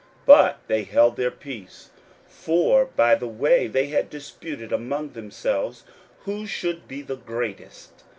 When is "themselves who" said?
5.11-6.47